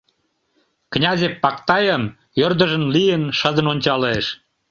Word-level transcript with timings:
—Князев 0.93 1.33
Пактайым, 1.43 2.03
ӧрдыжын 2.45 2.85
лийын, 2.95 3.23
шыдын 3.39 3.65
ончалеш. 3.73 4.25